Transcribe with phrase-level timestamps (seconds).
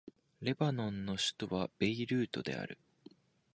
[0.41, 2.79] レバノンの首都はベイルートである